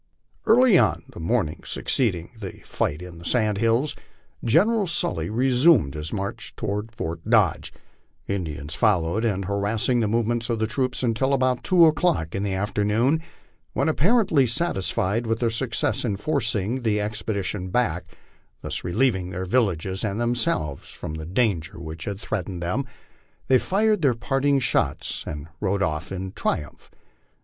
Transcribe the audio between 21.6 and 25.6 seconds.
which had threatened them, they fired their parting shots and